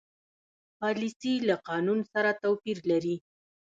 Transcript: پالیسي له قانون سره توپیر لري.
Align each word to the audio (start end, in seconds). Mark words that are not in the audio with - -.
پالیسي 0.79 1.33
له 1.47 1.55
قانون 1.67 1.99
سره 2.11 2.29
توپیر 2.43 2.77
لري. 2.89 3.15